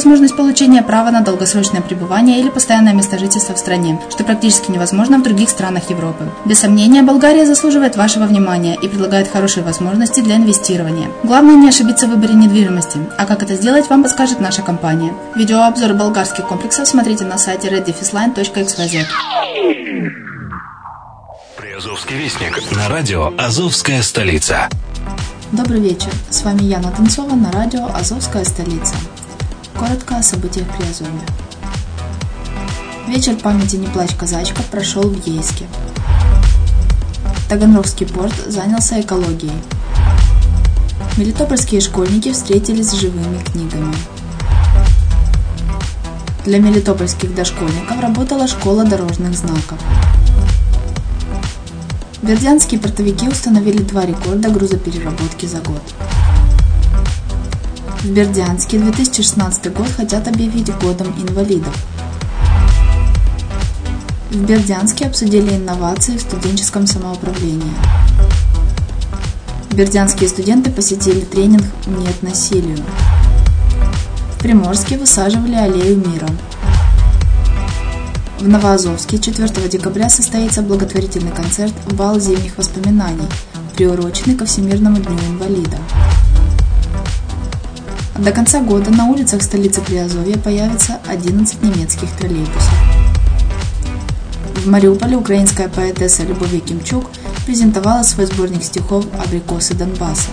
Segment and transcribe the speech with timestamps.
[0.00, 5.18] возможность получения права на долгосрочное пребывание или постоянное место жительства в стране, что практически невозможно
[5.18, 6.24] в других странах Европы.
[6.46, 11.08] Без сомнения, Болгария заслуживает вашего внимания и предлагает хорошие возможности для инвестирования.
[11.22, 15.12] Главное не ошибиться в выборе недвижимости, а как это сделать, вам подскажет наша компания.
[15.36, 19.04] Видеообзор болгарских комплексов смотрите на сайте reddefisline.xyz.
[21.58, 24.70] Приазовский вестник на радио «Азовская столица».
[25.52, 26.10] Добрый вечер.
[26.30, 28.94] С вами Яна Танцова на радио «Азовская столица».
[29.78, 31.26] Коротко о событиях Приазовья.
[33.08, 35.66] Вечер памяти «Не плачь, казачка» прошел в Ейске.
[37.48, 39.52] Таганрогский порт занялся экологией.
[41.16, 43.94] Мелитопольские школьники встретились с живыми книгами.
[46.44, 49.78] Для мелитопольских дошкольников работала школа дорожных знаков.
[52.22, 55.82] Бердянские портовики установили два рекорда грузопереработки за год.
[58.02, 61.76] В Бердянске 2016 год хотят объявить годом инвалидов.
[64.30, 67.74] В Бердянске обсудили инновации в студенческом самоуправлении.
[69.72, 72.78] Бердянские студенты посетили тренинг «Нет насилию».
[74.34, 76.28] В Приморске высаживали аллею мира.
[78.38, 83.28] В Новоазовске 4 декабря состоится благотворительный концерт «Бал зимних воспоминаний»,
[83.76, 85.76] приуроченный ко Всемирному дню инвалида.
[88.18, 92.74] До конца года на улицах столицы Приазовья появится 11 немецких троллейбусов.
[94.56, 97.10] В Мариуполе украинская поэтесса Любовь Якимчук
[97.46, 100.30] презентовала свой сборник стихов «Абрикосы Донбасса».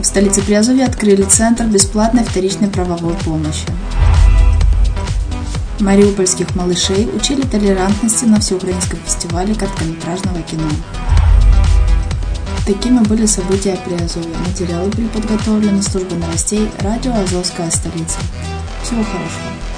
[0.00, 3.66] В столице Приазовья открыли Центр бесплатной вторичной правовой помощи.
[5.78, 10.68] Мариупольских малышей учили толерантности на всеукраинском фестивале короткометражного кино.
[12.66, 14.36] Такими были события Приазовья.
[14.46, 18.18] Материалы были подготовлены службой новостей радио «Азовская столица».
[18.82, 19.75] Всего хорошего.